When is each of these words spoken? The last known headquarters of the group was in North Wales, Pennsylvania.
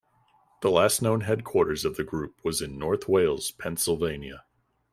The 0.63 0.71
last 0.71 1.03
known 1.03 1.21
headquarters 1.21 1.85
of 1.85 1.95
the 1.95 2.03
group 2.03 2.43
was 2.43 2.59
in 2.59 2.79
North 2.79 3.07
Wales, 3.07 3.51
Pennsylvania. 3.51 4.45